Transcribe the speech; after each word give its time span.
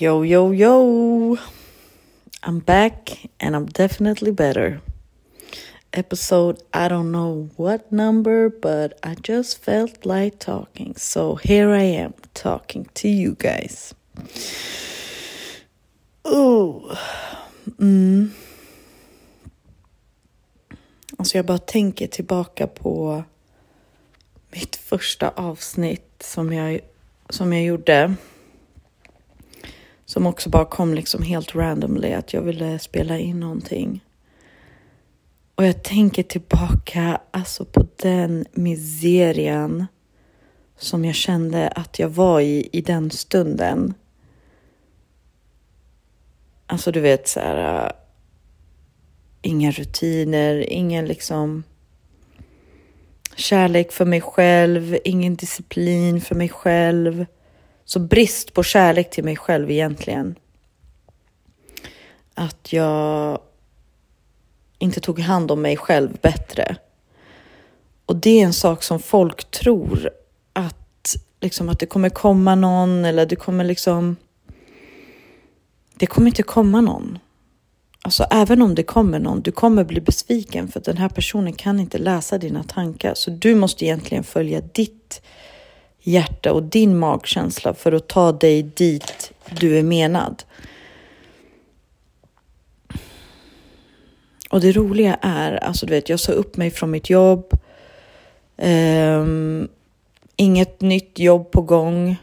Yo, 0.00 0.22
yo, 0.22 0.50
yo. 0.50 1.36
I'm 2.42 2.60
back 2.60 3.28
and 3.38 3.54
I'm 3.54 3.66
definitely 3.66 4.30
better. 4.30 4.80
Episode, 5.92 6.62
I 6.72 6.88
don't 6.88 7.12
know 7.12 7.50
what 7.56 7.92
number, 7.92 8.48
but 8.48 8.98
I 9.02 9.14
just 9.16 9.62
felt 9.62 10.06
like 10.06 10.38
talking. 10.38 10.96
So 10.96 11.34
here 11.34 11.68
I 11.74 11.82
am 11.82 12.14
talking 12.32 12.88
to 12.94 13.08
you 13.08 13.36
guys. 13.38 13.94
Oh. 16.24 16.96
Mm. 17.78 18.30
Alltså 21.16 21.38
jag 21.38 21.46
bara 21.46 21.58
tänker 21.58 22.06
tillbaka 22.06 22.66
på 22.66 23.24
mitt 24.50 24.76
första 24.76 25.28
avsnitt 25.28 26.22
som 26.24 26.52
jag, 26.52 26.80
som 27.30 27.52
jag 27.52 27.64
gjorde. 27.64 28.16
Som 30.10 30.26
också 30.26 30.50
bara 30.50 30.64
kom 30.64 30.94
liksom 30.94 31.22
helt 31.22 31.54
randomly 31.54 32.12
att 32.12 32.32
jag 32.32 32.42
ville 32.42 32.78
spela 32.78 33.18
in 33.18 33.40
någonting. 33.40 34.04
Och 35.54 35.66
jag 35.66 35.82
tänker 35.82 36.22
tillbaka 36.22 37.20
alltså 37.30 37.64
på 37.64 37.86
den 37.96 38.46
miserian 38.52 39.86
som 40.78 41.04
jag 41.04 41.14
kände 41.14 41.68
att 41.68 41.98
jag 41.98 42.08
var 42.08 42.40
i 42.40 42.68
i 42.72 42.80
den 42.80 43.10
stunden. 43.10 43.94
Alltså 46.66 46.92
du 46.92 47.00
vet 47.00 47.28
så 47.28 47.40
här. 47.40 47.84
Uh, 47.84 47.92
inga 49.42 49.70
rutiner, 49.70 50.70
ingen 50.72 51.06
liksom 51.06 51.62
kärlek 53.36 53.92
för 53.92 54.04
mig 54.04 54.20
själv, 54.20 54.98
ingen 55.04 55.36
disciplin 55.36 56.20
för 56.20 56.34
mig 56.34 56.48
själv. 56.48 57.26
Så 57.90 57.98
brist 58.00 58.54
på 58.54 58.62
kärlek 58.62 59.10
till 59.10 59.24
mig 59.24 59.36
själv 59.36 59.70
egentligen. 59.70 60.34
Att 62.34 62.72
jag 62.72 63.40
inte 64.78 65.00
tog 65.00 65.20
hand 65.20 65.50
om 65.50 65.62
mig 65.62 65.76
själv 65.76 66.18
bättre. 66.22 66.76
Och 68.06 68.16
det 68.16 68.40
är 68.40 68.44
en 68.44 68.52
sak 68.52 68.82
som 68.82 69.00
folk 69.00 69.50
tror 69.50 70.10
att, 70.52 71.16
liksom, 71.40 71.68
att 71.68 71.78
det 71.78 71.86
kommer 71.86 72.10
komma 72.10 72.54
någon 72.54 73.04
eller 73.04 73.26
det 73.26 73.36
kommer 73.36 73.64
liksom... 73.64 74.16
Det 75.94 76.06
kommer 76.06 76.26
inte 76.26 76.42
komma 76.42 76.80
någon. 76.80 77.18
Alltså 78.02 78.26
även 78.30 78.62
om 78.62 78.74
det 78.74 78.82
kommer 78.82 79.18
någon, 79.18 79.40
du 79.40 79.52
kommer 79.52 79.84
bli 79.84 80.00
besviken 80.00 80.68
för 80.68 80.80
att 80.80 80.84
den 80.86 80.96
här 80.96 81.08
personen 81.08 81.52
kan 81.52 81.80
inte 81.80 81.98
läsa 81.98 82.38
dina 82.38 82.62
tankar. 82.62 83.14
Så 83.14 83.30
du 83.30 83.54
måste 83.54 83.84
egentligen 83.84 84.24
följa 84.24 84.60
ditt 84.60 85.22
hjärta 86.02 86.52
och 86.52 86.62
din 86.62 86.98
magkänsla 86.98 87.74
för 87.74 87.92
att 87.92 88.08
ta 88.08 88.32
dig 88.32 88.62
dit 88.62 89.32
du 89.60 89.78
är 89.78 89.82
menad. 89.82 90.42
Och 94.50 94.60
det 94.60 94.72
roliga 94.72 95.18
är, 95.22 95.64
alltså 95.64 95.86
du 95.86 95.94
vet, 95.94 96.08
jag 96.08 96.20
sa 96.20 96.32
upp 96.32 96.56
mig 96.56 96.70
från 96.70 96.90
mitt 96.90 97.10
jobb. 97.10 97.58
Um, 98.56 99.68
inget 100.36 100.80
nytt 100.80 101.18
jobb 101.18 101.50
på 101.50 101.62
gång. 101.62 102.16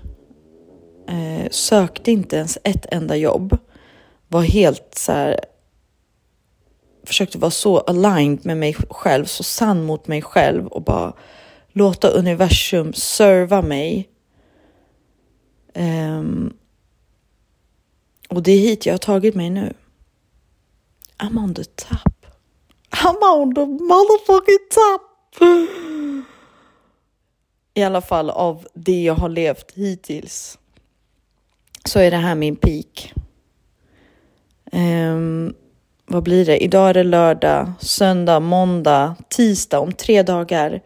Uh, 1.10 1.48
sökte 1.52 2.12
inte 2.12 2.36
ens 2.36 2.58
ett 2.64 2.86
enda 2.92 3.16
jobb. 3.16 3.58
Var 4.28 4.42
helt 4.42 4.96
så 4.96 5.12
här, 5.12 5.40
försökte 7.04 7.38
vara 7.38 7.52
så 7.52 7.80
aligned 7.80 8.46
med 8.46 8.58
mig 8.58 8.76
själv, 8.90 9.26
så 9.26 9.44
sann 9.44 9.84
mot 9.84 10.08
mig 10.08 10.22
själv 10.22 10.68
och 10.68 10.82
bara 10.82 11.14
låta 11.74 12.10
universum 12.10 12.94
serva 12.94 13.62
mig. 13.62 14.10
Um, 15.74 16.54
och 18.30 18.44
det 18.44 18.52
är 18.52 18.60
hit 18.60 18.86
jag 18.86 18.94
har 18.94 18.98
tagit 18.98 19.36
mig 19.36 19.50
nu. 19.50 19.74
I'm 21.18 21.44
on 21.44 21.54
the 21.54 21.64
top. 21.64 22.26
I'm 22.92 23.24
on 23.24 23.56
the 23.56 23.66
motherfucking 23.66 24.68
top! 24.70 25.02
I 27.74 27.84
alla 27.84 28.02
fall 28.02 28.30
av 28.30 28.68
det 28.74 29.04
jag 29.04 29.16
har 29.16 29.30
levt 29.30 29.72
hittills. 29.72 30.58
Så 31.86 32.00
är 32.00 32.12
det 32.12 32.18
här 32.18 32.36
min 32.36 32.56
peak. 32.56 33.14
Um, 34.72 35.54
vad 36.06 36.24
blir 36.24 36.46
det? 36.46 36.64
Idag 36.64 36.90
är 36.90 36.94
det 36.94 37.04
lördag, 37.04 37.72
söndag, 37.80 38.40
måndag, 38.40 39.16
tisdag. 39.30 39.80
Om 39.80 39.92
tre 39.92 40.24
dagar 40.24 40.82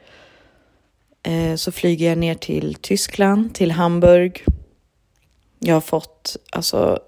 Eh, 1.23 1.55
så 1.55 1.71
flyger 1.71 2.09
jag 2.09 2.17
ner 2.17 2.35
till 2.35 2.75
Tyskland, 2.75 3.55
till 3.55 3.71
Hamburg. 3.71 4.45
Jag 5.59 5.75
har 5.75 5.81
fått 5.81 6.37
alltså 6.51 6.99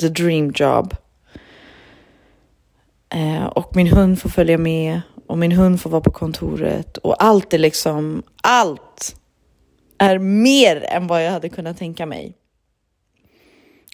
the 0.00 0.08
dream 0.08 0.52
job. 0.54 0.96
Eh, 3.14 3.46
och 3.46 3.76
min 3.76 3.86
hund 3.86 4.20
får 4.20 4.28
följa 4.28 4.58
med 4.58 5.00
och 5.26 5.38
min 5.38 5.52
hund 5.52 5.80
får 5.80 5.90
vara 5.90 6.00
på 6.00 6.10
kontoret 6.10 6.96
och 6.96 7.24
allt 7.24 7.54
är 7.54 7.58
liksom, 7.58 8.22
allt 8.42 9.16
är 9.98 10.18
mer 10.18 10.84
än 10.84 11.06
vad 11.06 11.26
jag 11.26 11.32
hade 11.32 11.48
kunnat 11.48 11.78
tänka 11.78 12.06
mig. 12.06 12.34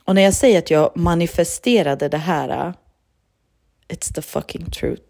Och 0.04 0.14
när 0.14 0.22
jag 0.22 0.34
säger 0.34 0.58
att 0.58 0.70
jag 0.70 0.92
manifesterade 0.96 2.08
det 2.08 2.18
här, 2.18 2.48
eh, 2.48 2.74
it's 3.88 4.14
the 4.14 4.22
fucking 4.22 4.70
truth. 4.70 5.03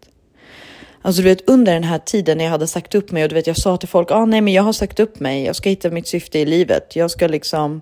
Alltså 1.05 1.21
du 1.21 1.27
vet 1.27 1.49
under 1.49 1.73
den 1.73 1.83
här 1.83 1.99
tiden 1.99 2.37
när 2.37 2.45
jag 2.45 2.51
hade 2.51 2.67
sagt 2.67 2.95
upp 2.95 3.11
mig 3.11 3.23
och 3.23 3.29
du 3.29 3.35
vet 3.35 3.47
jag 3.47 3.57
sa 3.57 3.77
till 3.77 3.89
folk, 3.89 4.11
ah, 4.11 4.25
nej 4.25 4.41
men 4.41 4.53
jag 4.53 4.63
har 4.63 4.73
sagt 4.73 4.99
upp 4.99 5.19
mig, 5.19 5.45
jag 5.45 5.55
ska 5.55 5.69
hitta 5.69 5.89
mitt 5.89 6.07
syfte 6.07 6.39
i 6.39 6.45
livet, 6.45 6.95
jag 6.95 7.11
ska 7.11 7.27
liksom, 7.27 7.81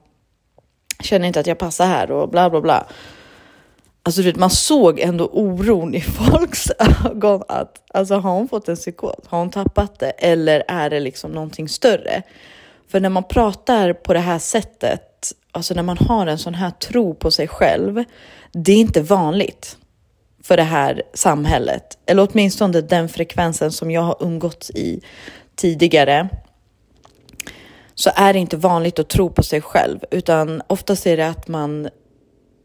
känner 0.99 1.27
inte 1.27 1.39
att 1.39 1.47
jag 1.47 1.57
passar 1.57 1.85
här 1.85 2.11
och 2.11 2.29
bla 2.29 2.49
bla 2.49 2.61
bla. 2.61 2.87
Alltså 4.03 4.21
du 4.21 4.27
vet, 4.27 4.35
man 4.35 4.49
såg 4.49 4.99
ändå 4.99 5.25
oron 5.25 5.95
i 5.95 6.01
folks 6.01 6.71
ögon 7.05 7.43
att 7.47 7.83
alltså 7.93 8.15
har 8.15 8.31
hon 8.31 8.47
fått 8.47 8.69
en 8.69 8.75
psykos? 8.75 9.25
Har 9.25 9.39
hon 9.39 9.49
tappat 9.49 9.99
det? 9.99 10.09
Eller 10.09 10.63
är 10.67 10.89
det 10.89 10.99
liksom 10.99 11.31
någonting 11.31 11.69
större? 11.69 12.21
För 12.87 12.99
när 12.99 13.09
man 13.09 13.23
pratar 13.23 13.93
på 13.93 14.13
det 14.13 14.19
här 14.19 14.39
sättet, 14.39 15.33
alltså 15.51 15.73
när 15.73 15.83
man 15.83 15.97
har 15.97 16.27
en 16.27 16.39
sån 16.39 16.53
här 16.53 16.71
tro 16.71 17.13
på 17.13 17.31
sig 17.31 17.47
själv, 17.47 18.03
det 18.51 18.71
är 18.71 18.77
inte 18.77 19.01
vanligt 19.01 19.77
för 20.43 20.57
det 20.57 20.63
här 20.63 21.03
samhället. 21.13 21.97
Eller 22.05 22.27
åtminstone 22.31 22.81
den 22.81 23.09
frekvensen 23.09 23.71
som 23.71 23.91
jag 23.91 24.01
har 24.01 24.17
umgåtts 24.19 24.69
i 24.69 25.01
tidigare. 25.55 26.29
Så 27.95 28.11
är 28.15 28.33
det 28.33 28.39
inte 28.39 28.57
vanligt 28.57 28.99
att 28.99 29.09
tro 29.09 29.29
på 29.29 29.43
sig 29.43 29.61
själv, 29.61 29.99
utan 30.11 30.61
oftast 30.67 31.07
är 31.07 31.17
det 31.17 31.27
att 31.27 31.47
man 31.47 31.89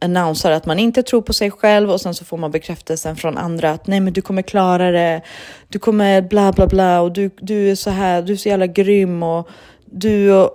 annonserar 0.00 0.54
att 0.54 0.66
man 0.66 0.78
inte 0.78 1.02
tror 1.02 1.22
på 1.22 1.32
sig 1.32 1.50
själv 1.50 1.90
och 1.90 2.00
sen 2.00 2.14
så 2.14 2.24
får 2.24 2.36
man 2.36 2.50
bekräftelsen 2.50 3.16
från 3.16 3.38
andra 3.38 3.70
att 3.70 3.86
nej 3.86 4.00
men 4.00 4.12
du 4.12 4.22
kommer 4.22 4.42
klara 4.42 4.90
det, 4.90 5.22
du 5.68 5.78
kommer 5.78 6.22
bla 6.22 6.52
bla 6.52 6.66
bla 6.66 7.00
och 7.00 7.12
du, 7.12 7.30
du 7.40 7.70
är 7.70 7.74
så 7.74 7.90
här, 7.90 8.22
du 8.22 8.32
är 8.32 8.36
så 8.36 8.48
jävla 8.48 8.66
grym 8.66 9.22
och 9.22 9.48
du 9.84 10.32
och... 10.32 10.50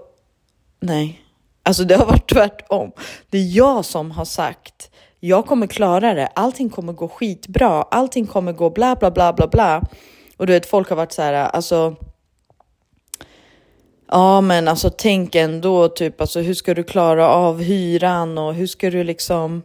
Nej, 0.79 1.21
alltså 1.63 1.83
det 1.83 1.95
har 1.95 2.05
varit 2.05 2.29
tvärtom. 2.29 2.91
Det 3.29 3.37
är 3.37 3.57
jag 3.57 3.85
som 3.85 4.11
har 4.11 4.25
sagt 4.25 4.89
jag 5.25 5.45
kommer 5.45 5.67
klara 5.67 6.13
det, 6.13 6.27
allting 6.27 6.69
kommer 6.69 6.93
gå 6.93 7.07
skitbra, 7.07 7.81
allting 7.81 8.27
kommer 8.27 8.51
gå 8.53 8.69
bla 8.69 8.95
bla 8.95 9.11
bla 9.11 9.33
bla 9.33 9.47
bla. 9.47 9.81
Och 10.37 10.47
du 10.47 10.53
vet, 10.53 10.65
folk 10.65 10.89
har 10.89 10.95
varit 10.95 11.11
så 11.11 11.21
här, 11.21 11.33
alltså. 11.33 11.95
Ja, 14.11 14.41
men 14.41 14.67
alltså 14.67 14.89
tänk 14.89 15.35
ändå 15.35 15.87
typ, 15.87 16.21
alltså 16.21 16.39
hur 16.39 16.53
ska 16.53 16.73
du 16.73 16.83
klara 16.83 17.29
av 17.29 17.61
hyran 17.61 18.37
och 18.37 18.53
hur 18.53 18.67
ska 18.67 18.89
du 18.89 19.03
liksom, 19.03 19.63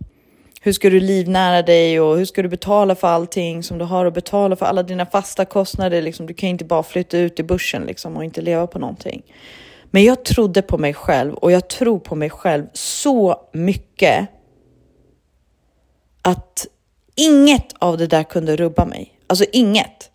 hur 0.60 0.72
ska 0.72 0.91
du 0.91 1.00
livnära 1.00 1.62
dig 1.62 2.00
och 2.00 2.16
hur 2.16 2.25
ska 2.25 2.42
du 2.42 2.48
betala 2.48 2.94
för 2.94 3.08
allting 3.08 3.62
som 3.62 3.78
du 3.78 3.84
har 3.84 4.06
att 4.06 4.14
betala 4.14 4.56
för 4.56 4.66
alla 4.66 4.82
dina 4.82 5.06
fasta 5.06 5.44
kostnader? 5.44 6.02
Liksom, 6.02 6.26
du 6.26 6.34
kan 6.34 6.48
inte 6.48 6.64
bara 6.64 6.82
flytta 6.82 7.19
ut 7.19 7.40
i 7.40 7.42
börsen 7.42 7.82
liksom 7.82 8.16
och 8.16 8.25
inte 8.25 8.40
leva 8.40 8.66
på 8.66 8.78
någonting. 8.78 9.22
Men 9.90 10.04
jag 10.04 10.25
trodde 10.25 10.62
på 10.62 10.78
mig 10.78 10.94
själv 10.94 11.34
och 11.34 11.52
jag 11.52 11.69
tror 11.69 11.98
på 11.98 12.14
mig 12.14 12.30
själv 12.30 12.66
så 12.72 13.49
mycket 13.52 14.28
att 16.28 16.66
inget 17.14 17.72
av 17.78 17.98
det 17.98 18.06
där 18.06 18.22
kunde 18.22 18.56
rubba 18.56 18.84
mig. 18.84 19.19
Alltså 19.26 19.44
inget. 19.52 20.10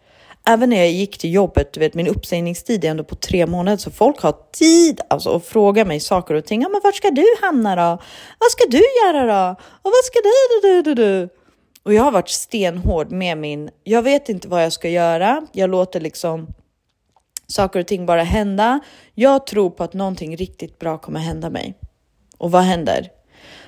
Även 0.45 0.69
när 0.69 0.77
jag 0.77 0.91
gick 0.91 1.17
till 1.17 1.33
jobbet, 1.33 1.73
du 1.73 1.79
vet 1.79 1.93
min 1.93 2.07
uppsägningstid 2.07 2.85
är 2.85 2.89
ändå 2.89 3.03
på 3.03 3.15
tre 3.15 3.45
månader, 3.45 3.77
så 3.77 3.91
folk 3.91 4.21
har 4.21 4.35
tid 4.51 5.01
alltså, 5.09 5.35
att 5.35 5.45
fråga 5.45 5.85
mig 5.85 5.99
saker 5.99 6.33
och 6.33 6.45
ting. 6.45 6.61
Ja, 6.61 6.69
men 6.69 6.81
vart 6.83 6.95
ska 6.95 7.11
du 7.11 7.25
hamna 7.41 7.75
då? 7.75 8.01
Vad 8.39 8.51
ska 8.51 8.65
du 8.69 8.83
göra 9.05 9.25
då? 9.25 9.51
Och 9.61 9.91
vad 9.91 10.05
ska 10.05 10.19
du, 10.23 10.69
du, 10.69 10.81
du, 10.81 10.93
du? 10.93 11.29
Och 11.83 11.93
jag 11.93 12.03
har 12.03 12.11
varit 12.11 12.29
stenhård 12.29 13.11
med 13.11 13.37
min, 13.37 13.69
jag 13.83 14.01
vet 14.01 14.29
inte 14.29 14.47
vad 14.47 14.63
jag 14.63 14.73
ska 14.73 14.89
göra. 14.89 15.47
Jag 15.51 15.69
låter 15.69 15.99
liksom 15.99 16.47
saker 17.47 17.79
och 17.79 17.87
ting 17.87 18.05
bara 18.05 18.23
hända. 18.23 18.79
Jag 19.13 19.47
tror 19.47 19.69
på 19.69 19.83
att 19.83 19.93
någonting 19.93 20.37
riktigt 20.37 20.79
bra 20.79 20.97
kommer 20.97 21.19
hända 21.19 21.49
mig. 21.49 21.73
Och 22.37 22.51
vad 22.51 22.61
händer? 22.61 23.09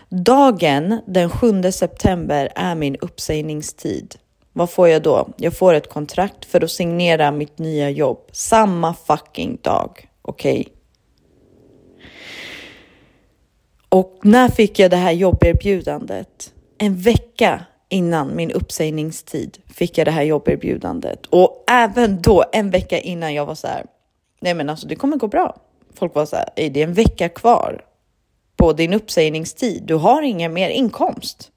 Dagen 0.10 1.02
den 1.06 1.30
7 1.30 1.72
september 1.72 2.50
är 2.56 2.76
min 2.76 2.96
uppsägningstid. 2.96 4.16
Vad 4.54 4.70
får 4.70 4.88
jag 4.88 5.02
då? 5.02 5.30
Jag 5.38 5.58
får 5.58 5.74
ett 5.74 5.90
kontrakt 5.90 6.46
för 6.46 6.64
att 6.64 6.72
signera 6.72 7.32
mitt 7.32 7.58
nya 7.58 7.90
jobb 7.90 8.30
samma 8.32 8.94
fucking 8.94 9.58
dag. 9.62 10.10
Okej? 10.22 10.60
Okay? 10.60 10.72
Och 13.90 14.20
när 14.24 14.50
fick 14.50 14.80
jag 14.80 14.92
det 14.92 14.98
här 14.98 15.12
jobberbjudandet? 15.12 16.54
En 16.78 16.98
vecka 16.98 17.66
innan 17.90 18.36
min 18.36 18.52
uppsägningstid 18.52 19.58
fick 19.68 19.98
jag 19.98 20.08
det 20.08 20.12
här 20.12 20.24
jobberbjudandet. 20.24 21.26
Och 21.26 21.64
även 21.68 22.22
då, 22.22 22.44
en 22.52 22.70
vecka 22.70 23.00
innan 23.00 23.34
jag 23.34 23.46
var 23.46 23.56
så 23.56 23.68
här, 23.68 23.86
nej 24.42 24.54
men 24.54 24.70
alltså 24.70 24.88
det 24.88 24.96
kommer 24.96 25.18
gå 25.18 25.28
bra. 25.28 25.56
Folk 25.94 26.16
var 26.16 26.26
så 26.26 26.36
här, 26.36 26.50
det 26.56 26.78
är 26.78 26.84
en 26.84 26.94
vecka 26.94 27.30
kvar 27.30 27.82
på 28.66 28.74
din 28.74 28.94
uppsägningstid. 28.94 29.84
Du 29.84 29.96
har 29.96 30.22
ingen 30.22 30.54
mer 30.54 30.70
inkomst. 30.70 31.52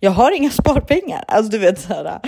Jag 0.00 0.10
har 0.10 0.36
inga 0.36 0.50
sparpengar. 0.60 1.24
Alltså 1.28 1.50
du 1.50 1.58
vet 1.58 1.80
så 1.80 1.88
här. 1.88 2.20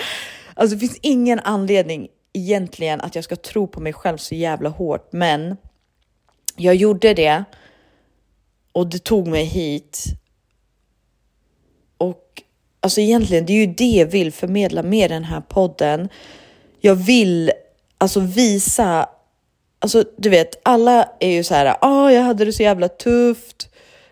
Alltså 0.54 0.76
det 0.76 0.80
finns 0.80 0.98
ingen 1.02 1.40
anledning 1.40 2.08
egentligen 2.32 3.00
att 3.00 3.14
jag 3.14 3.24
ska 3.24 3.36
tro 3.36 3.66
på 3.66 3.80
mig 3.80 3.92
själv 3.92 4.16
så 4.16 4.34
jävla 4.34 4.68
hårt, 4.68 5.12
men 5.12 5.56
jag 6.56 6.74
gjorde 6.74 7.14
det 7.14 7.44
och 8.72 8.86
det 8.86 8.98
tog 8.98 9.26
mig 9.26 9.44
hit. 9.44 10.04
Och 11.98 12.42
alltså 12.80 13.00
egentligen, 13.00 13.46
det 13.46 13.52
är 13.52 13.66
ju 13.66 13.74
det 13.74 13.90
jag 13.90 14.06
vill 14.06 14.32
förmedla 14.32 14.82
med 14.82 15.10
den 15.10 15.24
här 15.24 15.40
podden. 15.40 16.08
Jag 16.80 16.94
vill 16.94 17.52
alltså 17.98 18.20
visa, 18.20 19.08
alltså 19.78 20.04
du 20.16 20.28
vet, 20.28 20.60
alla 20.62 21.08
är 21.20 21.30
ju 21.30 21.44
så 21.44 21.54
här, 21.54 21.66
ja, 21.66 21.78
ah, 21.80 22.10
jag 22.10 22.22
hade 22.22 22.44
det 22.44 22.52
så 22.52 22.62
jävla 22.62 22.88
tufft, 22.88 23.69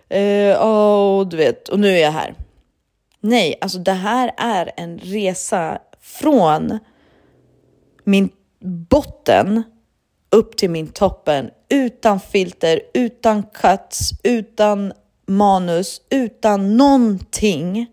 eh, 0.08 0.66
oh, 0.66 1.28
du 1.28 1.36
vet, 1.36 1.68
och 1.68 1.80
nu 1.80 1.88
är 1.88 2.02
jag 2.02 2.12
här. 2.12 2.34
Nej, 3.20 3.58
alltså 3.60 3.78
det 3.78 3.92
här 3.92 4.32
är 4.36 4.70
en 4.76 4.98
resa 4.98 5.78
från 6.00 6.78
min 8.04 8.30
botten 8.60 9.62
upp 10.30 10.56
till 10.56 10.70
min 10.70 10.86
toppen 10.86 11.50
utan 11.68 12.20
filter, 12.20 12.80
utan 12.94 13.42
cuts, 13.42 14.10
utan 14.22 14.92
manus, 15.26 16.02
utan 16.10 16.76
någonting. 16.76 17.86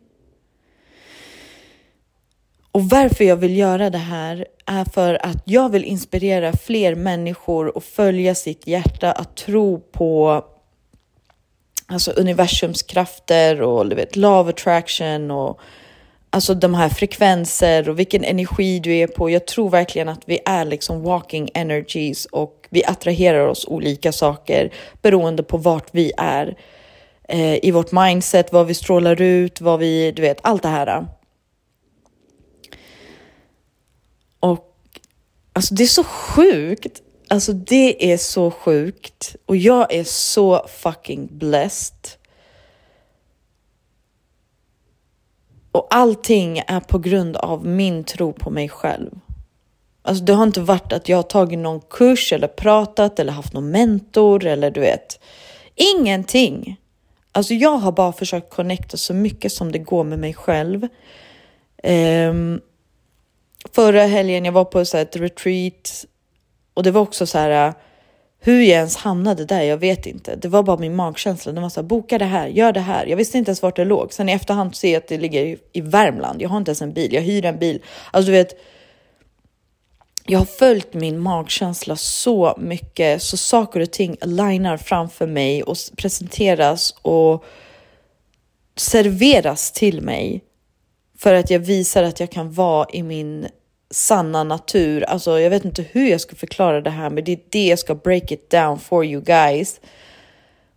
Och 2.71 2.83
varför 2.83 3.23
jag 3.23 3.35
vill 3.35 3.57
göra 3.57 3.89
det 3.89 3.97
här 3.97 4.45
är 4.65 4.85
för 4.85 5.25
att 5.25 5.43
jag 5.45 5.69
vill 5.69 5.83
inspirera 5.83 6.53
fler 6.53 6.95
människor 6.95 7.77
att 7.77 7.83
följa 7.83 8.35
sitt 8.35 8.67
hjärta, 8.67 9.11
att 9.11 9.35
tro 9.35 9.79
på 9.79 10.43
alltså 11.87 12.11
universums 12.11 12.83
krafter 12.83 13.61
och 13.61 13.89
du 13.89 13.95
vet, 13.95 14.15
love 14.15 14.49
attraction 14.49 15.31
och 15.31 15.59
alltså 16.29 16.53
de 16.53 16.73
här 16.73 16.89
frekvenser 16.89 17.89
och 17.89 17.99
vilken 17.99 18.23
energi 18.23 18.79
du 18.79 18.95
är 18.95 19.07
på. 19.07 19.29
Jag 19.29 19.47
tror 19.47 19.69
verkligen 19.69 20.09
att 20.09 20.21
vi 20.25 20.39
är 20.45 20.65
liksom 20.65 21.03
walking 21.03 21.49
energies 21.53 22.25
och 22.25 22.67
vi 22.69 22.85
attraherar 22.85 23.47
oss 23.47 23.65
olika 23.67 24.11
saker 24.11 24.73
beroende 25.01 25.43
på 25.43 25.57
vart 25.57 25.87
vi 25.91 26.11
är 26.17 26.57
eh, 27.23 27.65
i 27.65 27.71
vårt 27.71 27.91
mindset, 27.91 28.53
vad 28.53 28.67
vi 28.67 28.73
strålar 28.73 29.21
ut, 29.21 29.61
vad 29.61 29.79
vi, 29.79 30.11
du 30.11 30.21
vet, 30.21 30.39
allt 30.41 30.63
det 30.63 30.69
här. 30.69 31.07
Och 34.39 34.75
alltså 35.53 35.73
det 35.73 35.83
är 35.83 35.87
så 35.87 36.03
sjukt. 36.03 37.01
Alltså 37.27 37.53
det 37.53 38.13
är 38.13 38.17
så 38.17 38.51
sjukt 38.51 39.35
och 39.45 39.55
jag 39.55 39.93
är 39.93 40.03
så 40.03 40.67
fucking 40.67 41.27
blessed 41.31 42.17
Och 45.75 45.87
allting 45.89 46.61
är 46.67 46.79
på 46.79 46.99
grund 46.99 47.37
av 47.37 47.65
min 47.65 48.03
tro 48.03 48.33
på 48.33 48.49
mig 48.49 48.69
själv. 48.69 49.11
Alltså 50.01 50.23
det 50.23 50.33
har 50.33 50.43
inte 50.43 50.61
varit 50.61 50.93
att 50.93 51.09
jag 51.09 51.17
har 51.17 51.23
tagit 51.23 51.59
någon 51.59 51.81
kurs 51.81 52.33
eller 52.33 52.47
pratat 52.47 53.19
eller 53.19 53.33
haft 53.33 53.53
någon 53.53 53.71
mentor 53.71 54.45
eller 54.45 54.71
du 54.71 54.79
vet. 54.79 55.19
Ingenting. 55.75 56.79
Alltså 57.31 57.53
jag 57.53 57.77
har 57.77 57.91
bara 57.91 58.13
försökt 58.13 58.49
connecta 58.49 58.97
så 58.97 59.13
mycket 59.13 59.51
som 59.51 59.71
det 59.71 59.79
går 59.79 60.03
med 60.03 60.19
mig 60.19 60.33
själv. 60.33 60.87
Um, 61.83 62.61
förra 63.73 64.05
helgen 64.05 64.45
jag 64.45 64.51
var 64.51 64.65
på 64.65 64.85
så 64.85 64.97
ett 64.97 65.15
retreat 65.15 66.05
och 66.75 66.83
det 66.83 66.91
var 66.91 67.01
också 67.01 67.25
så 67.25 67.37
här 67.37 67.67
äh, 67.67 67.73
hur 68.39 68.59
jag 68.59 68.77
ens 68.77 68.95
hamnade 68.95 69.45
där, 69.45 69.61
jag 69.61 69.77
vet 69.77 70.05
inte. 70.05 70.35
Det 70.35 70.47
var 70.47 70.63
bara 70.63 70.77
min 70.77 70.95
magkänsla. 70.95 71.51
Den 71.51 71.63
var 71.63 71.69
så 71.69 71.81
här, 71.81 71.87
boka 71.87 72.17
det 72.17 72.25
här, 72.25 72.47
gör 72.47 72.71
det 72.71 72.79
här. 72.79 73.05
Jag 73.05 73.17
visste 73.17 73.37
inte 73.37 73.49
ens 73.49 73.61
vart 73.61 73.75
det 73.75 73.85
låg. 73.85 74.13
Sen 74.13 74.29
i 74.29 74.31
efterhand 74.31 74.75
ser 74.75 74.93
jag 74.93 74.99
att 74.99 75.07
det 75.07 75.17
ligger 75.17 75.57
i, 75.73 75.81
Värmland. 75.81 76.41
Jag 76.41 76.49
har 76.49 76.57
inte 76.57 76.69
ens 76.69 76.81
en 76.81 76.93
bil, 76.93 77.13
jag 77.13 77.21
hyr 77.21 77.45
en 77.45 77.59
bil. 77.59 77.81
Alltså 78.11 78.31
du 78.31 78.37
vet, 78.37 78.53
jag 80.25 80.39
har 80.39 80.45
följt 80.45 80.93
min 80.93 81.19
magkänsla 81.19 81.95
så 81.95 82.55
mycket 82.57 83.21
så 83.21 83.37
saker 83.37 83.79
och 83.79 83.91
ting 83.91 84.17
alignar 84.21 84.77
framför 84.77 85.27
mig 85.27 85.63
och 85.63 85.77
presenteras 85.97 86.95
och 87.01 87.43
serveras 88.75 89.71
till 89.71 90.01
mig 90.01 90.43
för 91.17 91.33
att 91.33 91.49
jag 91.49 91.59
visar 91.59 92.03
att 92.03 92.19
jag 92.19 92.31
kan 92.31 92.53
vara 92.53 92.87
i 92.93 93.03
min 93.03 93.47
sanna 93.91 94.43
natur. 94.43 95.03
Alltså, 95.03 95.39
jag 95.39 95.49
vet 95.49 95.65
inte 95.65 95.85
hur 95.91 96.09
jag 96.09 96.21
ska 96.21 96.35
förklara 96.35 96.81
det 96.81 96.89
här, 96.89 97.09
men 97.09 97.23
det 97.23 97.31
är 97.31 97.39
det 97.49 97.67
jag 97.67 97.79
ska 97.79 97.95
break 97.95 98.31
it 98.31 98.49
down 98.49 98.79
for 98.79 99.05
you 99.05 99.21
guys. 99.21 99.79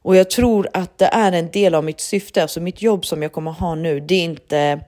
Och 0.03 0.17
jag 0.17 0.31
tror 0.31 0.69
att 0.73 0.99
det 0.99 1.07
är 1.07 1.33
en 1.33 1.51
del 1.51 1.75
av 1.75 1.85
mitt 1.85 2.01
syfte, 2.01 2.43
alltså 2.43 2.61
mitt 2.61 2.83
jobb 2.83 3.07
som 3.07 3.23
jag 3.23 3.33
kommer 3.33 3.51
ha 3.51 3.75
nu, 3.75 4.01
det 4.01 4.15
är 4.15 4.25
inte 4.25 4.81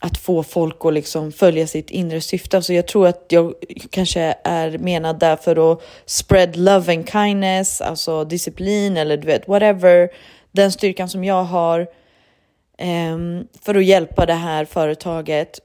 att 0.00 0.18
få 0.18 0.42
folk 0.42 0.76
att 0.84 0.94
liksom 0.94 1.32
följa 1.32 1.66
sitt 1.66 1.90
inre 1.90 2.20
syfte. 2.20 2.56
Alltså 2.56 2.72
jag 2.72 2.86
tror 2.86 3.06
att 3.06 3.24
jag 3.28 3.54
kanske 3.90 4.34
är 4.44 4.78
menad 4.78 5.18
där 5.18 5.36
för 5.36 5.72
att 5.72 5.82
spread 6.06 6.56
love 6.56 6.94
and 6.94 7.10
kindness, 7.10 7.80
alltså 7.80 8.24
disciplin 8.24 8.96
eller 8.96 9.16
du 9.16 9.26
vet 9.26 9.48
whatever. 9.48 10.08
Den 10.52 10.72
styrkan 10.72 11.08
som 11.08 11.24
jag 11.24 11.44
har 11.44 11.80
um, 13.12 13.48
för 13.62 13.74
att 13.74 13.84
hjälpa 13.84 14.26
det 14.26 14.34
här 14.34 14.64
företaget 14.64 15.60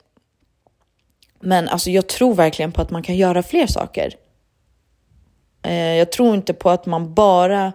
men 1.46 1.70
alltså, 1.70 1.90
jag 1.90 2.08
tror 2.08 2.36
verkligen 2.36 2.72
på 2.72 2.82
att 2.82 2.92
man 2.92 3.04
kan 3.04 3.16
göra 3.16 3.44
fler 3.44 3.68
saker. 3.68 4.16
Eh, 5.64 5.74
jag 5.74 6.12
tror 6.12 6.36
inte 6.36 6.54
på 6.54 6.70
att 6.70 6.86
man 6.86 7.14
bara 7.14 7.74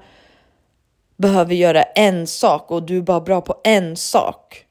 behöver 1.17 1.55
göra 1.55 1.83
en 1.83 2.27
sak 2.27 2.71
och 2.71 2.83
du 2.83 2.97
är 2.97 3.03
bara 3.03 3.21
bra 3.21 3.41
på 3.41 3.61
en 3.65 3.97
sak. 3.97 4.67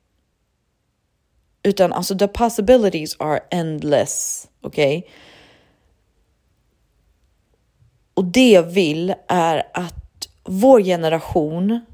Utan 1.64 1.94
alltså 1.94 2.18
the 2.18 2.28
possibilities 2.28 3.16
are 3.20 3.40
endless. 3.50 4.48
Okej? 4.62 4.98
Okay? 4.98 5.12
Och 8.14 8.26
det 8.26 8.52
jag 8.52 8.64
vill 8.64 9.14
är 9.28 9.68
att 9.74 10.30
vår 10.44 10.82
generation 10.82 11.86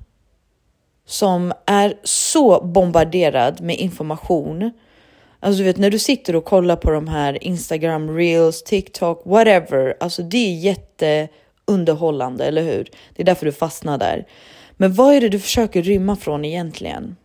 som 1.06 1.54
är 1.66 2.00
så 2.04 2.62
bombarderad 2.62 3.62
med 3.62 3.76
information 3.76 4.72
Alltså 5.46 5.58
du 5.58 5.64
vet 5.64 5.78
när 5.78 5.90
du 5.90 6.00
sitter 6.00 6.36
och 6.36 6.46
kollar 6.46 6.76
på 6.76 6.92
de 6.92 7.08
här 7.08 7.44
Instagram 7.44 8.18
reels, 8.18 8.64
TikTok, 8.64 9.22
whatever. 9.26 9.98
Alltså 10.00 10.24
det 10.24 10.38
är 10.38 10.56
jätteunderhållande, 10.56 12.46
eller 12.46 12.64
hur? 12.64 12.90
Det 13.16 13.22
är 13.22 13.26
därför 13.26 13.46
du 13.46 13.52
fastnar 13.52 13.98
där. 13.98 14.28
Men 14.72 14.94
vad 14.94 15.14
är 15.14 15.22
det 15.22 15.30
du 15.30 15.40
försöker 15.40 15.82
rymma 15.82 16.16
från 16.16 16.46
egentligen? 16.46 17.16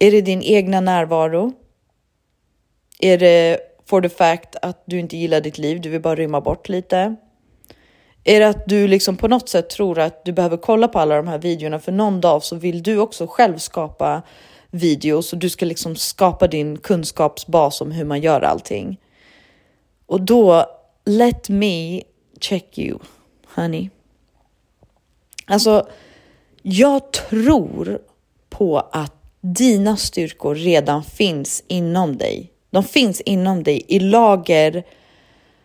Är 0.00 0.10
det 0.10 0.20
din 0.20 0.42
egna 0.42 0.80
närvaro? 0.80 1.52
Är 3.00 3.18
det 3.18 3.58
for 3.86 4.00
the 4.00 4.08
fact 4.08 4.56
att 4.62 4.82
du 4.86 4.98
inte 4.98 5.16
gillar 5.16 5.40
ditt 5.40 5.58
liv, 5.58 5.80
du 5.80 5.88
vill 5.88 6.00
bara 6.00 6.14
rymma 6.14 6.40
bort 6.40 6.68
lite? 6.68 7.16
Är 8.24 8.40
det 8.40 8.48
att 8.48 8.66
du 8.66 8.88
liksom 8.88 9.16
på 9.16 9.28
något 9.28 9.48
sätt 9.48 9.70
tror 9.70 9.98
att 9.98 10.24
du 10.24 10.32
behöver 10.32 10.56
kolla 10.56 10.88
på 10.88 10.98
alla 10.98 11.16
de 11.16 11.28
här 11.28 11.38
videorna 11.38 11.78
för 11.78 11.92
någon 11.92 12.20
dag 12.20 12.42
så 12.42 12.56
vill 12.56 12.82
du 12.82 12.98
också 12.98 13.26
själv 13.26 13.58
skapa 13.58 14.22
videos 14.72 15.32
och 15.32 15.38
du 15.38 15.50
ska 15.50 15.66
liksom 15.66 15.96
skapa 15.96 16.46
din 16.48 16.78
kunskapsbas 16.78 17.80
om 17.80 17.90
hur 17.90 18.04
man 18.04 18.20
gör 18.20 18.40
allting. 18.40 19.00
Och 20.06 20.20
då, 20.20 20.66
let 21.04 21.48
me 21.48 22.02
check 22.40 22.78
you, 22.78 22.98
honey. 23.54 23.90
Alltså, 25.46 25.88
jag 26.62 27.12
tror 27.12 27.98
på 28.50 28.78
att 28.78 29.14
dina 29.40 29.96
styrkor 29.96 30.54
redan 30.54 31.04
finns 31.04 31.64
inom 31.68 32.16
dig. 32.16 32.52
De 32.70 32.84
finns 32.84 33.20
inom 33.20 33.62
dig 33.62 33.84
i 33.88 33.98
lager 33.98 34.84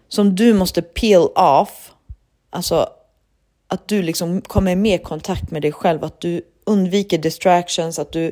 som 0.08 0.36
du 0.36 0.54
måste 0.54 0.82
peel 0.82 1.28
off. 1.36 1.92
Alltså 2.50 2.90
att 3.68 3.88
du 3.88 4.02
liksom 4.02 4.42
kommer 4.42 4.72
i 4.72 4.76
mer 4.76 4.98
kontakt 4.98 5.52
med 5.52 5.62
dig 5.62 5.72
själv, 5.72 6.04
att 6.04 6.22
du 6.22 6.42
undviker 6.68 7.18
distractions, 7.18 8.00
att 8.00 8.12
du 8.12 8.32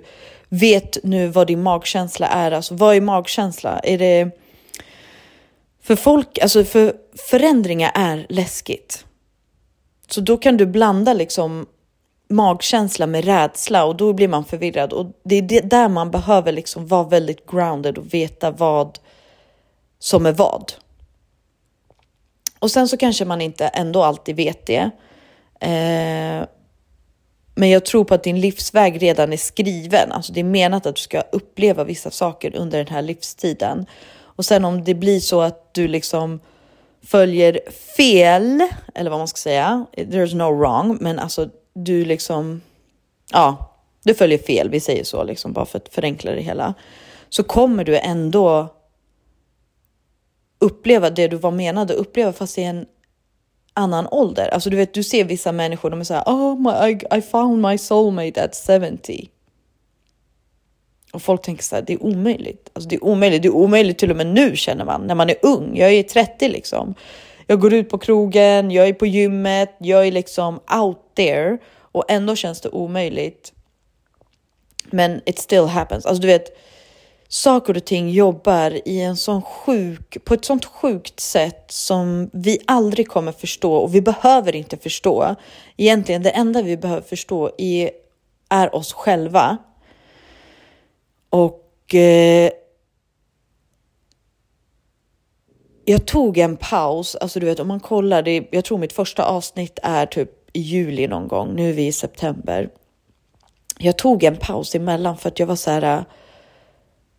vet 0.50 0.98
nu 1.04 1.27
vad 1.27 1.48
din 1.48 1.63
magkänsla 1.63 2.27
är. 2.27 2.51
Alltså 2.51 2.75
vad 2.75 2.96
är 2.96 3.01
magkänsla? 3.01 3.80
Är 3.80 3.98
det... 3.98 4.32
För 5.82 5.96
folk, 5.96 6.39
alltså 6.39 6.63
för 6.63 6.94
förändringar 7.30 7.92
är 7.96 8.25
läskigt. 8.30 9.06
Så 10.08 10.22
då 10.22 10.38
kan 10.38 10.58
du 10.58 10.65
blanda 10.65 11.13
liksom 11.13 11.65
magkänsla 12.30 13.08
med 13.08 13.25
rädsla 13.25 13.86
och 13.86 13.96
då 13.96 14.13
blir 14.13 14.27
man 14.27 14.46
förvirrad 14.46 14.94
och 14.94 15.06
det 15.24 15.36
är 15.36 15.42
det 15.42 15.62
där 15.62 15.89
man 15.89 16.12
behöver 16.12 16.51
liksom 16.51 16.88
vara 16.88 17.04
väldigt 17.04 17.51
grounded 17.51 17.98
och 17.98 18.13
veta 18.13 18.51
vad 18.51 19.00
som 20.00 20.25
är 20.25 20.32
vad. 20.32 20.74
Och 22.60 22.72
sen 22.72 22.88
så 22.88 22.98
kanske 22.98 23.25
man 23.25 23.42
inte 23.42 23.68
ändå 23.68 24.04
alltid 24.04 24.36
vet 24.36 24.65
det. 24.65 24.92
Eh, 25.60 26.48
men 27.56 27.70
jag 27.70 27.86
tror 27.86 28.04
på 28.04 28.14
att 28.14 28.24
din 28.24 28.40
livsväg 28.40 29.02
redan 29.02 29.34
är 29.34 29.38
skriven. 29.38 30.12
Alltså 30.12 30.34
det 30.34 30.40
är 30.40 30.44
menat 30.44 30.86
att 30.86 30.96
du 30.96 31.02
ska 31.02 31.22
uppleva 31.32 31.84
vissa 31.84 32.12
saker 32.12 32.56
under 32.56 32.78
den 32.78 32.88
här 32.88 33.02
livstiden. 33.02 33.86
Och 34.22 34.46
sen 34.46 34.66
om 34.66 34.84
det 34.84 34.94
blir 34.94 35.20
så 35.20 35.42
att 35.42 35.74
du 35.74 35.88
liksom 35.88 36.40
följer 37.06 37.60
fel, 37.98 38.64
eller 38.96 39.10
vad 39.10 39.20
man 39.20 39.28
ska 39.28 39.38
säga, 39.38 39.86
there's 39.98 40.36
no 40.36 40.60
wrong, 40.60 40.98
men 41.02 41.20
alltså 41.20 41.50
du 41.74 42.06
liksom, 42.06 42.62
ja, 43.32 43.76
du 44.04 44.14
följer 44.14 44.38
fel, 44.38 44.70
vi 44.70 44.80
säger 44.80 45.04
så, 45.04 45.24
liksom 45.24 45.54
bara 45.54 45.66
för 45.66 45.78
att 45.78 45.94
förenkla 45.94 46.32
det 46.32 46.42
hela, 46.42 46.74
så 47.30 47.44
kommer 47.44 47.84
du 47.84 47.98
ändå 47.98 48.68
uppleva 50.60 51.10
det 51.10 51.28
du 51.28 51.38
var 51.38 51.52
menad 51.52 51.92
att 51.92 51.98
uppleva 51.98 52.34
fast 52.34 52.58
i 52.58 52.64
en 52.64 52.86
annan 53.75 54.08
ålder. 54.12 54.53
Alltså 54.53 54.70
du 54.70 54.77
vet, 54.77 54.94
du 54.94 55.03
ser 55.03 55.24
vissa 55.24 55.51
människor, 55.51 55.89
de 55.89 56.00
är 56.00 56.03
såhär, 56.03 56.24
oh 56.25 56.60
my, 56.60 56.91
I, 56.91 57.17
I 57.17 57.22
found 57.22 57.62
my 57.62 57.77
soulmate 57.77 58.44
at 58.44 58.55
70. 58.67 59.29
Och 61.13 61.22
folk 61.22 61.41
tänker 61.41 61.63
så 61.63 61.75
här, 61.75 61.84
det 61.88 61.94
är 61.94 62.03
omöjligt. 62.03 62.70
Alltså 62.74 62.89
det 62.89 62.96
är 62.96 63.03
omöjligt. 63.03 63.41
Det 63.41 63.48
är 63.48 63.55
omöjligt 63.55 63.98
till 63.98 64.12
och 64.12 64.17
med 64.17 64.27
nu 64.27 64.55
känner 64.55 64.86
man 64.86 65.01
när 65.01 65.15
man 65.15 65.29
är 65.29 65.36
ung. 65.41 65.77
Jag 65.77 65.91
är 65.91 66.03
30 66.03 66.50
liksom. 66.50 66.96
Jag 67.48 67.60
går 67.60 67.74
ut 67.74 67.89
på 67.89 67.98
krogen, 67.98 68.72
jag 68.72 68.88
är 68.88 68.94
på 68.94 69.05
gymmet, 69.05 69.75
jag 69.77 70.08
är 70.08 70.12
liksom 70.12 70.60
out 70.84 70.98
there 71.15 71.58
och 71.77 72.03
ändå 72.08 72.36
känns 72.36 72.62
det 72.62 72.70
omöjligt. 72.70 73.53
Men 74.89 75.22
it 75.25 75.39
still 75.39 75.65
happens. 75.65 76.05
Alltså 76.05 76.22
du 76.22 76.27
vet, 76.27 76.58
saker 77.27 77.77
och 77.77 77.86
ting 77.86 78.10
jobbar 78.10 78.88
i 78.88 79.01
en 79.01 79.17
sån 79.17 79.41
sjuk, 79.41 80.25
på 80.25 80.34
ett 80.34 80.46
sånt 80.46 80.65
sjukt 80.65 81.20
sätt 81.20 81.65
som 81.67 82.29
vi 82.34 82.60
aldrig 82.67 83.08
kommer 83.08 83.32
förstå 83.32 83.74
och 83.74 83.96
vi 83.96 84.01
behöver 84.01 84.55
inte 84.55 84.77
förstå. 84.77 85.36
Egentligen 85.77 86.24
det 86.24 86.29
enda 86.29 86.62
vi 86.62 86.77
behöver 86.77 87.01
förstå 87.01 87.51
är, 87.58 87.91
är 88.50 88.75
oss 88.75 88.94
själva. 88.94 89.58
Och 91.29 91.96
eh, 91.96 92.50
jag 95.86 96.05
tog 96.05 96.38
en 96.38 96.58
paus, 96.58 97.15
alltså 97.15 97.39
du 97.39 97.46
vet 97.46 97.60
om 97.60 97.67
man 97.67 97.79
kollar, 97.79 98.22
det, 98.22 98.48
jag 98.51 98.65
tror 98.65 98.77
mitt 98.77 98.94
första 98.94 99.25
avsnitt 99.25 99.79
är 99.84 100.05
typ 100.05 100.29
i 100.53 100.60
juli 100.60 101.08
någon 101.08 101.27
gång, 101.27 101.55
nu 101.55 101.70
är 101.70 101.74
vi 101.74 101.88
i 101.88 101.91
september. 101.91 102.70
Jag 103.79 103.98
tog 103.98 104.24
en 104.24 104.38
paus 104.38 104.75
emellan 104.75 105.17
för 105.17 105.29
att 105.29 105.39
jag 105.39 105.48
var 105.48 105.55
så 105.55 105.72
här, 105.72 106.05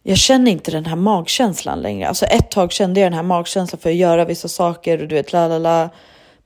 jag 0.09 0.19
känner 0.19 0.51
inte 0.51 0.71
den 0.71 0.87
här 0.87 0.97
magkänslan 0.97 1.83
längre. 1.83 2.09
Alltså 2.09 2.27
ett 2.27 2.51
tag 2.51 2.73
kände 2.73 3.01
jag 3.01 3.07
den 3.07 3.17
här 3.17 3.23
magkänslan 3.23 3.81
för 3.81 3.91
att 3.91 3.97
göra 3.97 4.25
vissa 4.25 4.49
saker 4.49 5.03
och 5.03 5.09
du 5.09 5.15
vet, 5.15 5.33
la 5.33 5.49
la 5.49 5.59
la. 5.59 5.91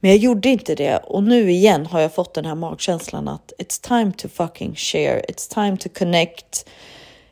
Men 0.01 0.11
jag 0.11 0.19
gjorde 0.19 0.49
inte 0.49 0.75
det 0.75 0.97
och 0.97 1.23
nu 1.23 1.51
igen 1.51 1.87
har 1.87 2.01
jag 2.01 2.15
fått 2.15 2.35
den 2.35 2.45
här 2.45 2.55
magkänslan 2.55 3.29
att 3.29 3.53
it's 3.59 3.89
time 3.89 4.13
to 4.13 4.29
fucking 4.29 4.75
share. 4.77 5.23
It's 5.29 5.55
time 5.55 5.77
to 5.77 5.89
connect. 5.99 6.69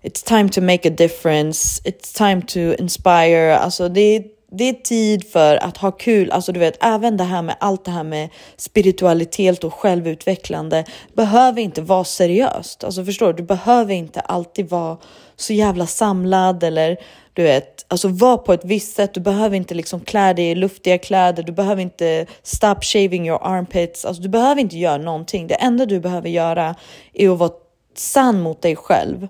It's 0.02 0.22
time 0.24 0.48
to 0.48 0.60
make 0.60 0.88
a 0.88 0.92
difference. 0.96 1.82
It's 1.84 2.16
time 2.18 2.42
to 2.42 2.82
inspire. 2.82 3.58
Alltså 3.58 3.88
det 3.88 4.16
är, 4.16 4.24
det 4.50 4.68
är 4.68 4.72
tid 4.72 5.30
för 5.30 5.56
att 5.56 5.76
ha 5.76 5.90
kul. 5.90 6.30
Alltså 6.30 6.52
du 6.52 6.60
vet, 6.60 6.84
även 6.84 7.16
det 7.16 7.24
här 7.24 7.42
med 7.42 7.56
allt 7.60 7.84
det 7.84 7.90
här 7.90 8.04
med 8.04 8.28
spiritualitet 8.56 9.64
och 9.64 9.74
självutvecklande 9.74 10.84
behöver 11.14 11.60
inte 11.60 11.82
vara 11.82 12.04
seriöst. 12.04 12.84
Alltså 12.84 13.04
förstår 13.04 13.26
du? 13.26 13.32
Du 13.32 13.42
behöver 13.42 13.94
inte 13.94 14.20
alltid 14.20 14.68
vara 14.68 14.98
så 15.36 15.52
jävla 15.52 15.86
samlad 15.86 16.62
eller 16.62 16.96
du 17.32 17.42
vet, 17.42 17.86
alltså 17.88 18.08
var 18.08 18.36
på 18.36 18.52
ett 18.52 18.64
visst 18.64 18.96
sätt. 18.96 19.14
Du 19.14 19.20
behöver 19.20 19.56
inte 19.56 19.74
liksom 19.74 20.00
klä 20.00 20.32
dig 20.32 20.50
i 20.50 20.54
luftiga 20.54 20.98
kläder. 20.98 21.42
Du 21.42 21.52
behöver 21.52 21.82
inte 21.82 22.26
stop 22.42 22.76
shaving 22.82 23.28
your 23.28 23.40
armpits. 23.42 24.04
Alltså 24.04 24.22
du 24.22 24.28
behöver 24.28 24.60
inte 24.60 24.78
göra 24.78 24.98
någonting. 24.98 25.46
Det 25.46 25.54
enda 25.54 25.86
du 25.86 26.00
behöver 26.00 26.28
göra 26.28 26.74
är 27.12 27.28
att 27.28 27.38
vara 27.38 27.52
sann 27.94 28.40
mot 28.40 28.62
dig 28.62 28.76
själv. 28.76 29.28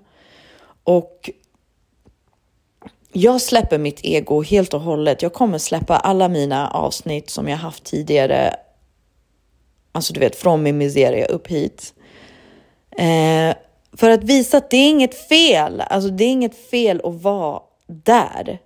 Och 0.83 1.29
jag 3.11 3.41
släpper 3.41 3.77
mitt 3.77 3.99
ego 4.03 4.41
helt 4.41 4.73
och 4.73 4.81
hållet. 4.81 5.21
Jag 5.21 5.33
kommer 5.33 5.57
släppa 5.57 5.97
alla 5.97 6.29
mina 6.29 6.69
avsnitt 6.69 7.29
som 7.29 7.47
jag 7.47 7.57
haft 7.57 7.83
tidigare. 7.83 8.55
Alltså 9.91 10.13
du 10.13 10.19
vet, 10.19 10.35
från 10.35 10.63
min 10.63 10.77
miseria 10.77 11.25
upp 11.25 11.47
hit. 11.47 11.93
Eh, 12.91 13.55
för 13.93 14.09
att 14.09 14.23
visa 14.23 14.57
att 14.57 14.69
det 14.69 14.77
är 14.77 14.89
inget 14.89 15.27
fel. 15.27 15.81
Alltså 15.81 16.09
det 16.09 16.23
är 16.23 16.29
inget 16.29 16.69
fel 16.69 17.01
att 17.03 17.21
vara 17.21 17.61
där. 17.87 18.59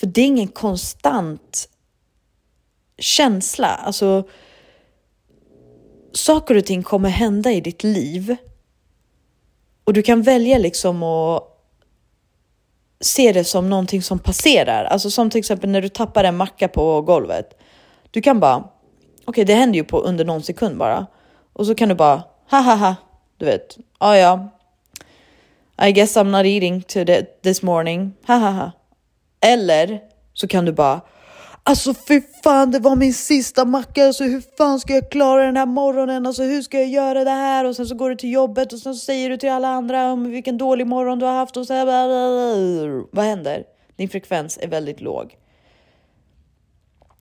För 0.00 0.06
det 0.06 0.20
är 0.20 0.26
ingen 0.26 0.48
konstant 0.48 1.68
känsla. 2.98 3.68
Alltså 3.68 4.28
saker 6.12 6.56
och 6.56 6.66
ting 6.66 6.82
kommer 6.82 7.08
hända 7.08 7.52
i 7.52 7.60
ditt 7.60 7.82
liv. 7.82 8.36
Och 9.84 9.92
du 9.92 10.02
kan 10.02 10.22
välja 10.22 10.58
liksom 10.58 11.02
att 11.02 11.53
se 13.04 13.32
det 13.32 13.44
som 13.44 13.70
någonting 13.70 14.02
som 14.02 14.18
passerar. 14.18 14.84
Alltså 14.84 15.10
som 15.10 15.30
till 15.30 15.38
exempel 15.38 15.70
när 15.70 15.82
du 15.82 15.88
tappar 15.88 16.24
en 16.24 16.36
macka 16.36 16.68
på 16.68 17.02
golvet. 17.02 17.60
Du 18.10 18.20
kan 18.20 18.40
bara, 18.40 18.56
okej 18.56 18.70
okay, 19.26 19.44
det 19.44 19.54
händer 19.54 19.78
ju 19.78 19.84
på 19.84 19.98
under 19.98 20.24
någon 20.24 20.42
sekund 20.42 20.78
bara. 20.78 21.06
Och 21.52 21.66
så 21.66 21.74
kan 21.74 21.88
du 21.88 21.94
bara, 21.94 22.22
ha 22.50 22.58
ha 22.58 22.74
ha, 22.74 22.94
du 23.38 23.44
vet, 23.44 23.76
ja 24.00 24.16
ja. 24.16 24.50
I 25.88 25.92
guess 25.92 26.16
I'm 26.16 26.30
not 26.30 26.46
eating 26.46 26.82
to 26.82 26.98
this 27.42 27.62
morning. 27.62 28.12
Ha 28.26 28.34
ha 28.34 28.50
ha. 28.50 28.70
Eller 29.40 30.00
så 30.34 30.48
kan 30.48 30.64
du 30.64 30.72
bara 30.72 31.00
Alltså 31.66 31.94
fy 31.94 32.20
fan, 32.44 32.70
det 32.70 32.78
var 32.78 32.96
min 32.96 33.14
sista 33.14 33.64
macka. 33.64 34.06
Alltså 34.06 34.24
hur 34.24 34.42
fan 34.56 34.80
ska 34.80 34.94
jag 34.94 35.10
klara 35.10 35.46
den 35.46 35.56
här 35.56 35.66
morgonen? 35.66 36.26
Alltså 36.26 36.42
hur 36.42 36.62
ska 36.62 36.78
jag 36.78 36.88
göra 36.88 37.24
det 37.24 37.30
här? 37.30 37.64
Och 37.64 37.76
sen 37.76 37.86
så 37.86 37.94
går 37.94 38.10
du 38.10 38.16
till 38.16 38.32
jobbet 38.32 38.72
och 38.72 38.78
sen 38.78 38.94
så 38.94 39.04
säger 39.04 39.30
du 39.30 39.36
till 39.36 39.50
alla 39.50 39.68
andra 39.68 40.12
om 40.12 40.30
vilken 40.30 40.58
dålig 40.58 40.86
morgon 40.86 41.18
du 41.18 41.26
har 41.26 41.32
haft 41.32 41.56
och 41.56 41.66
så 41.66 41.74
här, 41.74 41.86
Vad 43.16 43.24
händer? 43.24 43.64
Din 43.96 44.08
frekvens 44.08 44.58
är 44.62 44.68
väldigt 44.68 45.00
låg. 45.00 45.36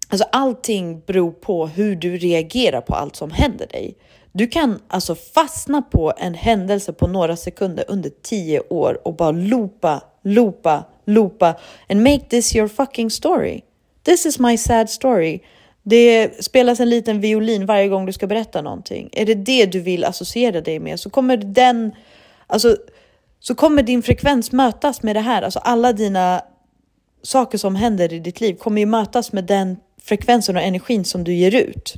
Alltså 0.09 0.27
allting 0.31 1.01
beror 1.05 1.31
på 1.31 1.67
hur 1.67 1.95
du 1.95 2.17
reagerar 2.17 2.81
på 2.81 2.95
allt 2.95 3.15
som 3.15 3.31
händer 3.31 3.67
dig. 3.67 3.97
Du 4.31 4.47
kan 4.47 4.79
alltså 4.87 5.15
fastna 5.15 5.81
på 5.81 6.13
en 6.17 6.33
händelse 6.33 6.93
på 6.93 7.07
några 7.07 7.35
sekunder 7.35 7.85
under 7.87 8.11
tio 8.21 8.59
år 8.59 9.07
och 9.07 9.15
bara 9.15 9.31
loopa, 9.31 10.01
loopa, 10.23 10.83
loopa 11.05 11.55
and 11.89 12.03
make 12.03 12.25
this 12.29 12.55
your 12.55 12.67
fucking 12.67 13.09
story. 13.09 13.61
This 14.03 14.25
is 14.25 14.39
my 14.39 14.57
sad 14.57 14.89
story. 14.89 15.39
Det 15.83 16.43
spelas 16.43 16.79
en 16.79 16.89
liten 16.89 17.21
violin 17.21 17.65
varje 17.65 17.87
gång 17.87 18.05
du 18.05 18.13
ska 18.13 18.27
berätta 18.27 18.61
någonting. 18.61 19.09
Är 19.11 19.25
det 19.25 19.35
det 19.35 19.65
du 19.65 19.79
vill 19.79 20.03
associera 20.03 20.61
dig 20.61 20.79
med 20.79 20.99
så 20.99 21.09
kommer 21.09 21.37
den, 21.37 21.91
alltså, 22.47 22.77
så 23.39 23.55
kommer 23.55 23.83
din 23.83 24.03
frekvens 24.03 24.51
mötas 24.51 25.03
med 25.03 25.15
det 25.15 25.19
här. 25.19 25.41
Alltså 25.41 25.59
alla 25.59 25.93
dina 25.93 26.41
saker 27.23 27.57
som 27.57 27.75
händer 27.75 28.13
i 28.13 28.19
ditt 28.19 28.41
liv 28.41 28.53
kommer 28.53 28.81
ju 28.81 28.85
mötas 28.85 29.31
med 29.31 29.43
den 29.43 29.77
frekvensen 30.01 30.55
och 30.55 30.61
energin 30.61 31.05
som 31.05 31.23
du 31.23 31.33
ger 31.33 31.55
ut. 31.55 31.93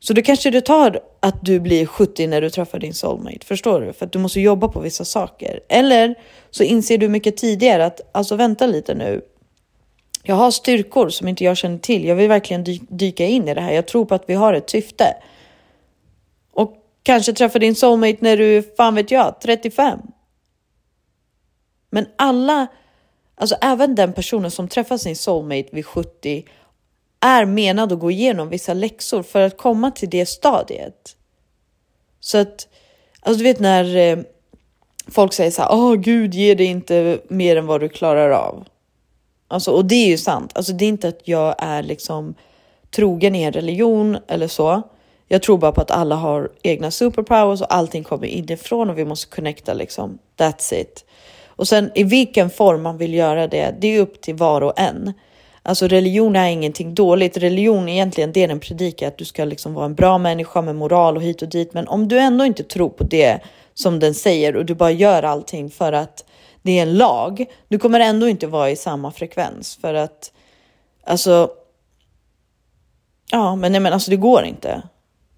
Så 0.00 0.12
då 0.12 0.22
kanske 0.22 0.50
det 0.50 0.60
tar 0.60 1.00
att 1.20 1.44
du 1.44 1.60
blir 1.60 1.86
70 1.86 2.26
när 2.26 2.40
du 2.40 2.50
träffar 2.50 2.78
din 2.78 2.94
soulmate. 2.94 3.46
Förstår 3.46 3.80
du? 3.80 3.92
För 3.92 4.06
att 4.06 4.12
du 4.12 4.18
måste 4.18 4.40
jobba 4.40 4.68
på 4.68 4.80
vissa 4.80 5.04
saker. 5.04 5.60
Eller 5.68 6.14
så 6.50 6.62
inser 6.62 6.98
du 6.98 7.08
mycket 7.08 7.36
tidigare 7.36 7.86
att 7.86 8.00
alltså 8.12 8.36
vänta 8.36 8.66
lite 8.66 8.94
nu. 8.94 9.20
Jag 10.22 10.34
har 10.34 10.50
styrkor 10.50 11.08
som 11.08 11.28
inte 11.28 11.44
jag 11.44 11.56
känner 11.56 11.78
till. 11.78 12.04
Jag 12.04 12.14
vill 12.14 12.28
verkligen 12.28 12.64
dy 12.64 12.78
dyka 12.88 13.26
in 13.26 13.48
i 13.48 13.54
det 13.54 13.60
här. 13.60 13.72
Jag 13.72 13.86
tror 13.86 14.04
på 14.04 14.14
att 14.14 14.24
vi 14.26 14.34
har 14.34 14.54
ett 14.54 14.70
syfte. 14.70 15.16
Och 16.52 16.76
kanske 17.02 17.32
träffa 17.32 17.58
din 17.58 17.74
soulmate 17.74 18.18
när 18.20 18.36
du, 18.36 18.62
fan 18.76 18.94
vet 18.94 19.10
jag, 19.10 19.40
35. 19.40 19.98
Men 21.90 22.06
alla, 22.16 22.66
alltså 23.34 23.56
även 23.60 23.94
den 23.94 24.12
personen 24.12 24.50
som 24.50 24.68
träffar 24.68 24.96
sin 24.96 25.16
soulmate 25.16 25.68
vid 25.72 25.86
70 25.86 26.44
är 27.20 27.44
menad 27.44 27.92
att 27.92 27.98
gå 27.98 28.10
igenom 28.10 28.48
vissa 28.48 28.74
läxor 28.74 29.22
för 29.22 29.40
att 29.40 29.56
komma 29.56 29.90
till 29.90 30.10
det 30.10 30.26
stadiet. 30.26 31.16
Så 32.20 32.38
att, 32.38 32.68
alltså 33.20 33.38
du 33.38 33.44
vet 33.44 33.60
när 33.60 33.96
eh, 33.96 34.18
folk 35.08 35.32
säger 35.32 35.50
så 35.50 35.62
här, 35.62 35.72
åh 35.72 35.92
oh, 35.92 35.94
gud 35.94 36.34
ge 36.34 36.54
dig 36.54 36.66
inte 36.66 37.20
mer 37.28 37.56
än 37.56 37.66
vad 37.66 37.80
du 37.80 37.88
klarar 37.88 38.30
av. 38.30 38.64
Alltså, 39.52 39.70
och 39.70 39.84
det 39.84 39.94
är 39.94 40.06
ju 40.06 40.18
sant. 40.18 40.52
Alltså, 40.54 40.72
det 40.72 40.84
är 40.84 40.88
inte 40.88 41.08
att 41.08 41.20
jag 41.24 41.54
är 41.58 41.82
liksom 41.82 42.34
trogen 42.90 43.34
i 43.34 43.42
en 43.42 43.52
religion 43.52 44.18
eller 44.28 44.48
så. 44.48 44.82
Jag 45.28 45.42
tror 45.42 45.58
bara 45.58 45.72
på 45.72 45.80
att 45.80 45.90
alla 45.90 46.14
har 46.14 46.50
egna 46.62 46.90
superpowers 46.90 47.60
och 47.60 47.74
allting 47.74 48.04
kommer 48.04 48.26
inifrån 48.26 48.90
och 48.90 48.98
vi 48.98 49.04
måste 49.04 49.36
connecta 49.36 49.74
liksom. 49.74 50.18
That's 50.36 50.74
it. 50.74 51.04
Och 51.46 51.68
sen 51.68 51.90
i 51.94 52.04
vilken 52.04 52.50
form 52.50 52.82
man 52.82 52.98
vill 52.98 53.14
göra 53.14 53.46
det, 53.46 53.74
det 53.80 53.96
är 53.96 54.00
upp 54.00 54.20
till 54.20 54.34
var 54.34 54.60
och 54.60 54.80
en. 54.80 55.12
Alltså 55.62 55.88
religion 55.88 56.36
är 56.36 56.48
ingenting 56.48 56.94
dåligt. 56.94 57.36
Religion 57.36 57.88
egentligen, 57.88 58.32
det 58.32 58.46
den 58.46 58.60
predikar 58.60 59.08
att 59.08 59.18
du 59.18 59.24
ska 59.24 59.44
liksom 59.44 59.74
vara 59.74 59.86
en 59.86 59.94
bra 59.94 60.18
människa 60.18 60.62
med 60.62 60.76
moral 60.76 61.16
och 61.16 61.22
hit 61.22 61.42
och 61.42 61.48
dit. 61.48 61.74
Men 61.74 61.88
om 61.88 62.08
du 62.08 62.18
ändå 62.18 62.44
inte 62.44 62.62
tror 62.62 62.88
på 62.88 63.04
det 63.04 63.40
som 63.74 64.00
den 64.00 64.14
säger 64.14 64.56
och 64.56 64.64
du 64.64 64.74
bara 64.74 64.90
gör 64.90 65.22
allting 65.22 65.70
för 65.70 65.92
att 65.92 66.24
det 66.62 66.78
är 66.78 66.82
en 66.82 66.94
lag, 66.94 67.44
du 67.68 67.78
kommer 67.78 68.00
ändå 68.00 68.28
inte 68.28 68.46
vara 68.46 68.70
i 68.70 68.76
samma 68.76 69.12
frekvens 69.12 69.76
för 69.76 69.94
att 69.94 70.32
alltså. 71.04 71.50
Ja, 73.30 73.56
men 73.56 73.72
nej, 73.72 73.80
men 73.80 73.92
alltså 73.92 74.10
det 74.10 74.16
går 74.16 74.44
inte. 74.44 74.82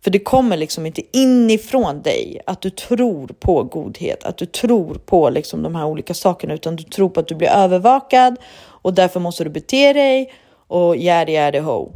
För 0.04 0.10
det 0.10 0.18
kommer 0.18 0.56
liksom 0.56 0.86
inte 0.86 1.02
inifrån 1.18 2.02
dig 2.02 2.40
att 2.46 2.60
du 2.60 2.70
tror 2.70 3.26
på 3.26 3.62
godhet, 3.62 4.24
att 4.24 4.36
du 4.36 4.46
tror 4.46 4.94
på 4.94 5.30
liksom 5.30 5.62
de 5.62 5.74
här 5.74 5.84
olika 5.84 6.14
sakerna, 6.14 6.54
utan 6.54 6.76
du 6.76 6.82
tror 6.82 7.08
på 7.08 7.20
att 7.20 7.28
du 7.28 7.34
blir 7.34 7.48
övervakad 7.48 8.36
och 8.66 8.94
därför 8.94 9.20
måste 9.20 9.44
du 9.44 9.50
bete 9.50 9.92
dig 9.92 10.32
och 10.66 10.96
yadi 10.96 11.32
yada 11.32 11.60
ho. 11.60 11.92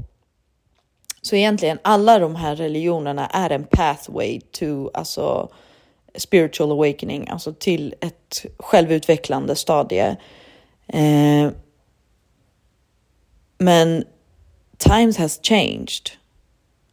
Så 1.22 1.36
egentligen 1.36 1.78
alla 1.82 2.18
de 2.18 2.36
här 2.36 2.56
religionerna 2.56 3.26
är 3.26 3.50
en 3.50 3.64
pathway 3.64 4.40
to 4.40 4.90
alltså 4.94 5.48
spiritual 6.18 6.72
awakening, 6.72 7.28
alltså 7.28 7.52
till 7.52 7.94
ett 8.00 8.46
självutvecklande 8.58 9.56
stadie. 9.56 10.16
Eh, 10.86 11.50
men 13.58 14.04
times 14.78 15.16
has 15.16 15.40
changed. 15.42 16.10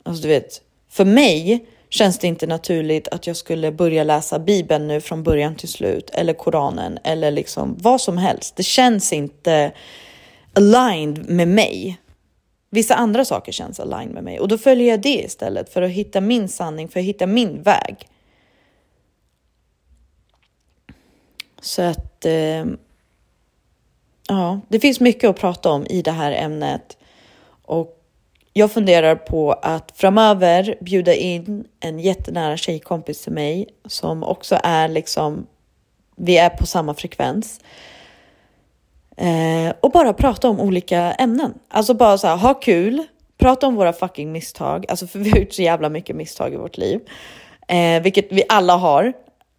Alltså 0.04 0.24
du 0.24 0.28
vet, 0.28 0.62
för 0.90 1.06
mig 1.06 1.66
känns 1.90 2.20
det 2.20 2.28
inte 2.28 2.48
naturligt 2.48 3.08
att 3.08 3.28
jag 3.28 3.38
skulle 3.38 3.72
börja 3.72 4.04
läsa 4.04 4.40
Bibeln 4.40 4.88
nu 4.88 5.02
från 5.02 5.24
början 5.24 5.56
till 5.56 5.70
slut 5.70 6.10
eller 6.14 6.34
Koranen 6.34 7.00
eller 7.04 7.32
liksom 7.32 7.78
vad 7.80 8.02
som 8.02 8.18
helst. 8.18 8.56
Det 8.56 8.64
känns 8.64 9.14
inte 9.14 9.72
aligned 10.54 11.30
med 11.30 11.48
mig. 11.48 11.98
Vissa 12.70 12.96
andra 12.96 13.26
saker 13.26 13.52
känns 13.52 13.80
aligned 13.80 14.14
med 14.14 14.24
mig 14.24 14.40
och 14.40 14.48
då 14.48 14.58
följer 14.58 14.88
jag 14.88 15.02
det 15.02 15.24
istället 15.24 15.70
för 15.70 15.82
att 15.82 15.92
hitta 15.92 16.22
min 16.22 16.50
sanning, 16.50 16.88
för 16.88 17.00
att 17.00 17.06
hitta 17.06 17.28
min 17.28 17.62
väg. 17.62 18.08
Så 21.66 21.82
att 21.82 22.26
eh, 22.26 22.66
ja, 24.28 24.60
det 24.68 24.80
finns 24.80 25.00
mycket 25.00 25.30
att 25.30 25.40
prata 25.40 25.72
om 25.72 25.86
i 25.90 26.02
det 26.02 26.12
här 26.12 26.32
ämnet 26.32 26.98
och 27.66 28.02
jag 28.54 28.72
funderar 28.72 29.16
på 29.16 29.54
att 29.54 29.92
framöver 29.96 30.76
bjuda 30.82 31.14
in 31.14 31.68
en 31.80 32.00
jättenära 32.00 32.58
tjejkompis 32.58 33.22
till 33.22 33.32
mig 33.32 33.68
som 33.86 34.24
också 34.24 34.60
är 34.64 34.88
liksom, 34.88 35.48
vi 36.16 36.38
är 36.38 36.50
på 36.50 36.66
samma 36.66 36.94
frekvens. 36.94 37.60
Eh, 39.18 39.74
och 39.80 39.92
bara 39.92 40.14
prata 40.14 40.50
om 40.50 40.60
olika 40.60 41.12
ämnen. 41.12 41.54
Alltså 41.68 41.94
bara 41.94 42.18
så 42.18 42.28
här, 42.28 42.38
ha 42.38 42.54
kul, 42.54 43.04
prata 43.38 43.68
om 43.68 43.76
våra 43.76 43.94
fucking 43.94 44.32
misstag, 44.32 44.86
alltså 44.90 45.08
för 45.08 45.20
vi 45.20 45.30
har 45.30 45.38
gjort 45.38 45.54
så 45.54 45.62
jävla 45.62 45.90
mycket 45.90 46.16
misstag 46.16 46.54
i 46.54 46.58
vårt 46.58 46.78
liv, 46.78 47.00
eh, 47.68 48.02
vilket 48.02 48.32
vi 48.32 48.44
alla 48.50 48.76
har. 48.76 49.14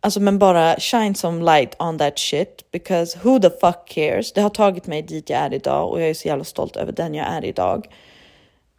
Alltså 0.06 0.20
men 0.20 0.38
bara 0.38 0.80
shine 0.80 1.14
some 1.14 1.44
light 1.44 1.74
on 1.78 1.98
that 1.98 2.18
shit 2.18 2.70
because 2.72 3.18
who 3.18 3.40
the 3.40 3.50
fuck 3.50 3.88
cares? 3.88 4.32
Det 4.32 4.40
har 4.40 4.50
tagit 4.50 4.86
mig 4.86 5.02
dit 5.02 5.30
jag 5.30 5.40
är 5.40 5.54
idag 5.54 5.90
och 5.90 6.00
jag 6.00 6.10
är 6.10 6.14
så 6.14 6.28
jävla 6.28 6.44
stolt 6.44 6.76
över 6.76 6.92
den 6.92 7.14
jag 7.14 7.26
är 7.26 7.44
idag. 7.44 7.86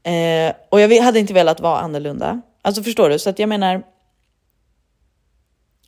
Eh, 0.04 0.54
och 0.70 0.82
jag 0.82 1.02
hade 1.02 1.20
inte 1.20 1.34
velat 1.34 1.60
vara 1.60 1.80
annorlunda. 1.80 2.42
Alltså 2.62 2.84
förstår 2.84 3.10
du? 3.10 3.20
Så 3.20 3.30
att 3.30 3.40
jag 3.40 3.50
menar. 3.50 3.84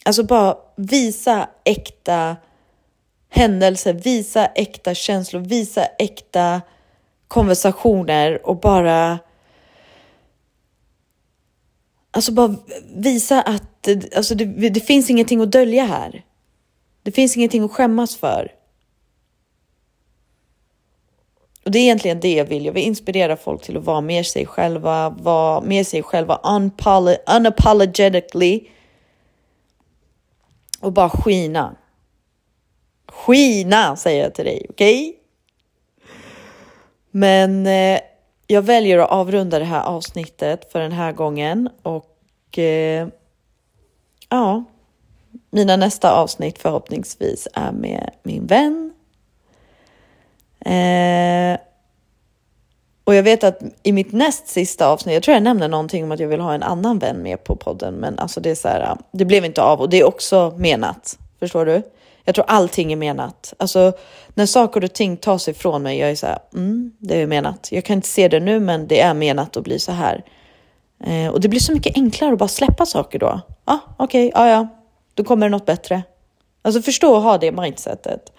Alltså 0.06 0.24
bara 0.24 0.58
visa 0.76 1.50
äkta 1.64 2.36
händelser, 3.30 3.94
visa 3.94 4.46
äkta 4.46 4.94
känslor, 4.94 5.42
visa 5.42 5.86
äkta 5.86 6.62
konversationer 7.28 8.48
och 8.48 8.60
bara. 8.60 9.20
Alltså 12.12 12.32
bara 12.32 12.56
visa 12.96 13.42
att 13.42 13.79
alltså 14.16 14.36
det, 14.36 14.46
det 14.70 14.80
finns 14.80 15.10
ingenting 15.10 15.42
att 15.42 15.52
dölja 15.52 15.84
här. 15.84 16.24
Det 17.04 17.12
finns 17.12 17.38
ingenting 17.38 17.64
att 17.64 17.72
skämmas 17.72 18.16
för. 18.16 18.52
Och 21.66 21.72
det 21.72 21.80
är 21.80 21.84
egentligen 21.84 22.20
det 22.20 22.34
jag 22.34 22.46
vill. 22.46 22.66
Jag 22.66 22.74
vill 22.74 22.84
inspirera 22.84 23.38
folk 23.38 23.62
till 23.62 23.78
att 23.78 23.84
vara 23.84 24.02
mer 24.02 24.24
sig 24.24 24.46
själva, 24.46 25.10
vara 25.10 25.62
mer 25.62 25.84
sig 25.84 26.04
själva 26.04 26.36
unapolo 26.36 27.16
unapologetically. 27.36 28.68
Och 30.80 30.94
bara 30.94 31.10
skina. 31.10 31.76
Skina 33.08 33.96
säger 33.96 34.24
jag 34.24 34.34
till 34.34 34.46
dig, 34.46 34.66
okej? 34.70 35.10
Okay? 35.10 35.20
Men 37.12 37.68
eh, 37.68 38.00
jag 38.48 38.62
väljer 38.62 38.98
att 38.98 39.10
avrunda 39.10 39.60
det 39.60 39.66
här 39.66 39.84
avsnittet 39.84 40.72
för 40.72 40.80
den 40.80 40.92
här 40.92 41.12
gången 41.12 41.70
och 41.84 42.58
eh, 42.60 43.08
ja, 44.30 44.64
mina 45.50 45.76
nästa 45.76 46.12
avsnitt 46.12 46.62
förhoppningsvis 46.62 47.48
är 47.54 47.72
med 47.72 48.12
min 48.24 48.48
vän 48.48 48.94
Eh, 50.66 51.60
och 53.04 53.16
jag 53.16 53.24
vet 53.24 53.44
att 53.44 53.60
i 53.84 53.92
mitt 53.92 54.12
näst 54.12 54.48
sista 54.48 54.88
avsnitt, 54.88 55.14
jag 55.14 55.24
tror 55.24 55.34
jag 55.34 55.44
nämner 55.44 55.68
någonting 55.68 56.04
om 56.04 56.12
att 56.12 56.20
jag 56.20 56.28
vill 56.28 56.40
ha 56.40 56.54
en 56.54 56.64
annan 56.64 57.00
vän 57.00 57.24
med 57.24 57.44
på 57.44 57.56
podden, 57.56 57.94
men 57.94 58.20
alltså 58.20 58.42
det 58.42 58.50
är 58.50 58.56
så 58.56 58.68
här, 58.68 58.98
det 59.12 59.26
blev 59.26 59.46
inte 59.46 59.62
av 59.62 59.82
och 59.82 59.90
det 59.90 60.00
är 60.00 60.08
också 60.08 60.54
menat. 60.58 61.18
Förstår 61.40 61.66
du? 61.66 61.82
Jag 62.24 62.36
tror 62.36 62.46
allting 62.48 62.92
är 62.92 62.96
menat. 62.96 63.54
Alltså 63.58 63.94
när 64.34 64.46
saker 64.46 64.84
och 64.84 64.94
ting 64.94 65.18
tas 65.18 65.48
ifrån 65.48 65.84
mig, 65.84 65.98
jag 65.98 66.12
är 66.12 66.16
så 66.16 66.28
här, 66.28 66.40
mm, 66.54 66.92
det 67.00 67.22
är 67.22 67.28
menat. 67.28 67.68
Jag 67.72 67.86
kan 67.86 67.96
inte 67.96 68.08
se 68.08 68.28
det 68.28 68.40
nu, 68.40 68.60
men 68.60 68.88
det 68.88 69.02
är 69.02 69.14
menat 69.14 69.58
att 69.58 69.64
bli 69.64 69.80
så 69.80 69.92
här. 69.92 70.24
Eh, 71.04 71.32
och 71.32 71.42
det 71.42 71.48
blir 71.48 71.60
så 71.60 71.74
mycket 71.74 71.96
enklare 71.96 72.34
att 72.34 72.40
bara 72.40 72.50
släppa 72.50 72.86
saker 72.86 73.20
då. 73.20 73.42
Ah, 73.66 73.78
okej, 73.98 74.28
okay, 74.28 74.42
ah, 74.42 74.50
ja, 74.50 74.68
då 75.14 75.24
kommer 75.24 75.46
det 75.46 75.50
något 75.50 75.66
bättre. 75.66 76.04
Alltså 76.62 76.82
förstå 76.82 77.18
att 77.18 77.24
ha 77.24 77.38
det 77.38 77.52
mindsetet. 77.52 78.34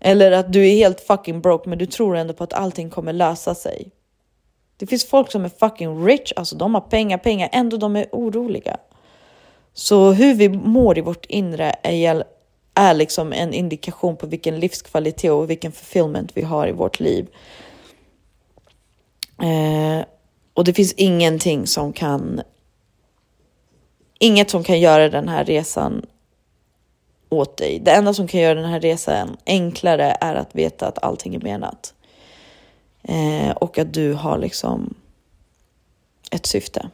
Eller 0.00 0.32
att 0.32 0.52
du 0.52 0.68
är 0.68 0.74
helt 0.74 1.00
fucking 1.00 1.40
broke 1.40 1.68
men 1.68 1.78
du 1.78 1.86
tror 1.86 2.16
ändå 2.16 2.34
på 2.34 2.44
att 2.44 2.52
allting 2.52 2.90
kommer 2.90 3.12
lösa 3.12 3.54
sig. 3.54 3.90
Det 4.76 4.86
finns 4.86 5.06
folk 5.06 5.32
som 5.32 5.44
är 5.44 5.48
fucking 5.48 6.06
rich, 6.06 6.32
alltså 6.36 6.56
de 6.56 6.74
har 6.74 6.80
pengar, 6.80 7.18
pengar, 7.18 7.48
ändå 7.52 7.76
de 7.76 7.96
är 7.96 8.06
oroliga. 8.12 8.76
Så 9.72 10.12
hur 10.12 10.34
vi 10.34 10.48
mår 10.48 10.98
i 10.98 11.00
vårt 11.00 11.26
inre 11.26 11.74
är, 11.82 12.24
är 12.74 12.94
liksom 12.94 13.32
en 13.32 13.54
indikation 13.54 14.16
på 14.16 14.26
vilken 14.26 14.60
livskvalitet 14.60 15.30
och 15.30 15.50
vilken 15.50 15.72
fulfillment 15.72 16.30
vi 16.34 16.42
har 16.42 16.68
i 16.68 16.72
vårt 16.72 17.00
liv. 17.00 17.26
Eh, 19.42 20.04
och 20.58 20.64
det 20.64 20.74
finns 20.74 20.92
ingenting 20.92 21.66
som 21.66 21.92
kan 21.92 22.42
Inget 24.18 24.50
som 24.50 24.64
kan 24.64 24.80
göra 24.80 25.08
den 25.08 25.28
här 25.28 25.44
resan 25.44 26.06
åt 27.28 27.56
dig. 27.56 27.80
Det 27.84 27.90
enda 27.90 28.14
som 28.14 28.28
kan 28.28 28.40
göra 28.40 28.54
den 28.54 28.70
här 28.70 28.80
resan 28.80 29.36
enklare 29.46 30.16
är 30.20 30.34
att 30.34 30.54
veta 30.54 30.86
att 30.86 31.04
allting 31.04 31.34
är 31.34 31.40
menat. 31.40 31.94
Eh, 33.02 33.50
och 33.50 33.78
att 33.78 33.94
du 33.94 34.12
har 34.12 34.38
liksom 34.38 34.94
ett 36.30 36.46
syfte. 36.46 36.90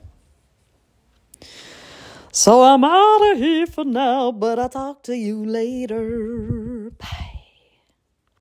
So 2.30 2.50
I'm 2.50 2.84
out 2.84 3.36
of 3.36 3.42
here 3.42 3.66
for 3.66 3.84
now, 3.84 4.32
but 4.32 4.58
I'll 4.58 4.68
talk 4.68 5.02
to 5.02 5.12
you 5.12 5.46
later. 5.46 7.33